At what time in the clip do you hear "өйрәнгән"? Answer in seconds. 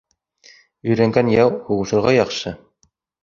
0.91-1.29